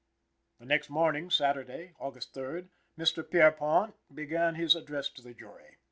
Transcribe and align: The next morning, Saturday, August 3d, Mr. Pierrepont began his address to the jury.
The 0.57 0.65
next 0.65 0.89
morning, 0.89 1.29
Saturday, 1.29 1.93
August 1.99 2.33
3d, 2.33 2.69
Mr. 2.97 3.23
Pierrepont 3.23 3.93
began 4.11 4.55
his 4.55 4.75
address 4.75 5.09
to 5.09 5.21
the 5.21 5.35
jury. 5.35 5.77